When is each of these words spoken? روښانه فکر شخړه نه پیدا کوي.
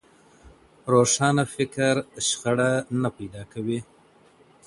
روښانه 0.93 1.43
فکر 1.55 1.95
شخړه 2.27 2.71
نه 3.01 3.09
پیدا 3.17 3.43
کوي. 3.53 3.79